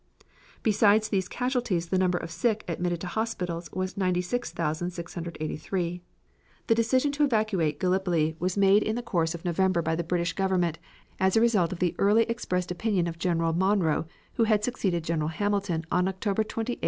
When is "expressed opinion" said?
12.23-13.05